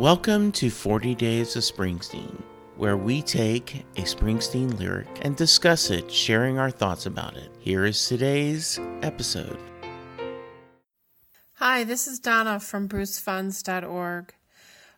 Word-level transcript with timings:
Welcome 0.00 0.52
to 0.52 0.70
40 0.70 1.14
Days 1.14 1.56
of 1.56 1.62
Springsteen, 1.62 2.42
where 2.78 2.96
we 2.96 3.20
take 3.20 3.84
a 3.96 4.00
Springsteen 4.00 4.78
lyric 4.78 5.06
and 5.20 5.36
discuss 5.36 5.90
it, 5.90 6.10
sharing 6.10 6.58
our 6.58 6.70
thoughts 6.70 7.04
about 7.04 7.36
it. 7.36 7.50
Here 7.58 7.84
is 7.84 8.08
today's 8.08 8.80
episode. 9.02 9.58
Hi, 11.56 11.84
this 11.84 12.06
is 12.06 12.18
Donna 12.18 12.60
from 12.60 12.88
brucefunds.org. 12.88 14.32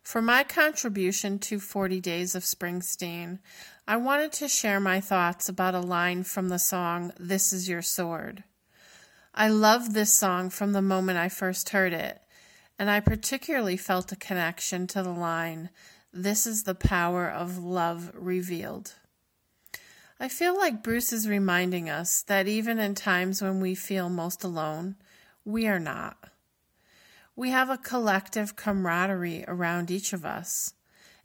For 0.03 0.21
my 0.21 0.45
contribution 0.45 1.37
to 1.39 1.59
40 1.59 1.99
Days 1.99 2.33
of 2.33 2.43
Springsteen, 2.43 3.39
I 3.85 3.97
wanted 3.97 4.31
to 4.31 4.47
share 4.47 4.79
my 4.79 5.01
thoughts 5.01 5.49
about 5.49 5.75
a 5.75 5.81
line 5.81 6.23
from 6.23 6.47
the 6.47 6.59
song 6.59 7.11
This 7.19 7.51
Is 7.51 7.67
Your 7.67 7.81
Sword. 7.81 8.45
I 9.35 9.49
love 9.49 9.93
this 9.93 10.13
song 10.13 10.49
from 10.49 10.71
the 10.71 10.81
moment 10.81 11.17
I 11.17 11.27
first 11.27 11.69
heard 11.69 11.91
it, 11.91 12.21
and 12.83 12.91
I 12.91 12.99
particularly 12.99 13.77
felt 13.77 14.11
a 14.11 14.17
connection 14.17 14.87
to 14.87 15.01
the 15.01 15.13
line, 15.13 15.69
This 16.11 16.45
is 16.45 16.63
the 16.63 16.75
power 16.75 17.29
of 17.29 17.57
love 17.57 18.11
revealed. 18.13 18.95
I 20.19 20.27
feel 20.27 20.57
like 20.57 20.83
Bruce 20.83 21.13
is 21.13 21.25
reminding 21.25 21.89
us 21.89 22.23
that 22.23 22.49
even 22.49 22.79
in 22.79 22.93
times 22.93 23.41
when 23.41 23.61
we 23.61 23.73
feel 23.73 24.09
most 24.09 24.43
alone, 24.43 24.97
we 25.45 25.65
are 25.65 25.79
not. 25.79 26.25
We 27.37 27.51
have 27.51 27.69
a 27.69 27.77
collective 27.77 28.57
camaraderie 28.57 29.45
around 29.47 29.89
each 29.89 30.11
of 30.11 30.25
us, 30.25 30.73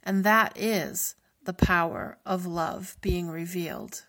and 0.01 0.23
that 0.23 0.53
is 0.55 1.15
the 1.43 1.51
power 1.51 2.19
of 2.25 2.45
love 2.45 2.95
being 3.01 3.27
revealed. 3.27 4.05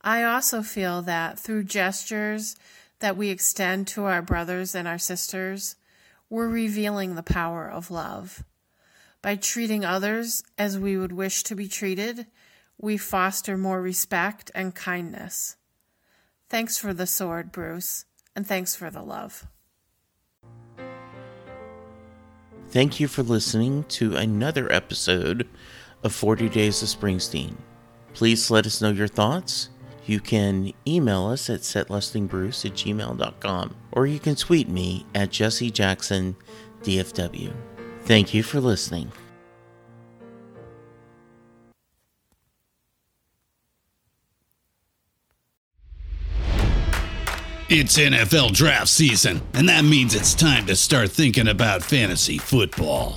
I 0.00 0.24
also 0.24 0.62
feel 0.62 1.02
that 1.02 1.38
through 1.38 1.62
gestures 1.62 2.56
that 2.98 3.16
we 3.16 3.28
extend 3.28 3.86
to 3.86 4.06
our 4.06 4.22
brothers 4.22 4.74
and 4.74 4.88
our 4.88 4.98
sisters, 4.98 5.76
we're 6.30 6.48
revealing 6.48 7.14
the 7.14 7.22
power 7.22 7.68
of 7.68 7.90
love. 7.90 8.44
By 9.20 9.36
treating 9.36 9.84
others 9.84 10.42
as 10.56 10.78
we 10.78 10.96
would 10.96 11.12
wish 11.12 11.42
to 11.42 11.54
be 11.54 11.68
treated, 11.68 12.26
we 12.78 12.96
foster 12.96 13.58
more 13.58 13.82
respect 13.82 14.50
and 14.54 14.74
kindness. 14.74 15.56
Thanks 16.48 16.78
for 16.78 16.94
the 16.94 17.06
sword, 17.06 17.52
Bruce, 17.52 18.06
and 18.34 18.46
thanks 18.46 18.74
for 18.74 18.90
the 18.90 19.02
love. 19.02 19.46
Thank 22.68 23.00
you 23.00 23.08
for 23.08 23.22
listening 23.24 23.84
to 23.88 24.16
another 24.16 24.72
episode 24.72 25.48
of 26.02 26.14
40 26.14 26.48
Days 26.48 26.82
of 26.82 26.88
Springsteen. 26.88 27.56
Please 28.14 28.50
let 28.50 28.64
us 28.64 28.80
know 28.80 28.90
your 28.90 29.08
thoughts. 29.08 29.70
You 30.06 30.20
can 30.20 30.72
email 30.86 31.26
us 31.26 31.50
at 31.50 31.60
setlistingbruce 31.60 32.66
at 32.66 32.72
gmail.com 32.72 33.76
or 33.92 34.06
you 34.06 34.18
can 34.18 34.34
tweet 34.34 34.68
me 34.68 35.06
at 35.14 35.30
Jesse 35.30 35.70
Jackson 35.70 36.36
DFW. 36.82 37.52
Thank 38.02 38.34
you 38.34 38.42
for 38.42 38.60
listening. 38.60 39.12
It's 47.72 47.96
NFL 47.96 48.52
draft 48.52 48.88
season, 48.88 49.40
and 49.54 49.68
that 49.68 49.84
means 49.84 50.16
it's 50.16 50.34
time 50.34 50.66
to 50.66 50.74
start 50.74 51.12
thinking 51.12 51.46
about 51.46 51.84
fantasy 51.84 52.36
football. 52.36 53.16